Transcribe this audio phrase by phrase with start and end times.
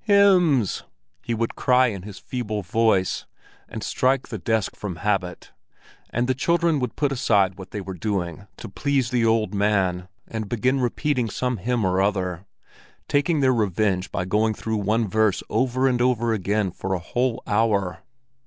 [0.00, 0.82] "Hymns!"
[1.22, 3.26] he would cry in his feeble voice,
[3.68, 5.52] and strike the desk from habit;
[6.08, 10.08] and the children would put aside what they were doing to please the old man,
[10.26, 12.46] and begin repeating some hymn or other,
[13.10, 17.42] taking their revenge by going through one verse over and over again for a whole
[17.46, 17.98] hour.